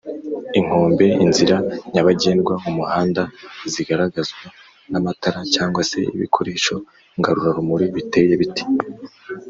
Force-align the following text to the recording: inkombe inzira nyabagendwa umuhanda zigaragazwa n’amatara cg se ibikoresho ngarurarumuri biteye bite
inkombe 0.59 1.05
inzira 1.25 1.55
nyabagendwa 1.93 2.53
umuhanda 2.69 3.21
zigaragazwa 3.71 4.43
n’amatara 4.91 5.39
cg 5.53 5.73
se 5.89 5.99
ibikoresho 6.15 6.75
ngarurarumuri 7.19 7.85
biteye 7.95 8.33
bite 8.41 8.63